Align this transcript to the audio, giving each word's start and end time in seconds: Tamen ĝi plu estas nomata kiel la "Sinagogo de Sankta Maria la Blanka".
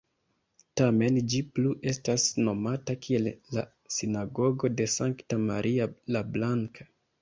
Tamen 0.79 1.19
ĝi 1.33 1.41
plu 1.57 1.73
estas 1.91 2.25
nomata 2.49 2.97
kiel 3.05 3.31
la 3.59 3.67
"Sinagogo 4.01 4.75
de 4.83 4.93
Sankta 4.99 5.43
Maria 5.49 5.93
la 6.19 6.29
Blanka". 6.37 6.95